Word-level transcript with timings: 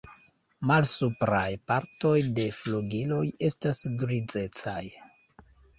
Malsupraj 0.71 1.51
partoj 1.73 2.15
de 2.41 2.49
flugiloj 2.63 3.23
estas 3.53 3.87
grizecaj. 4.03 4.83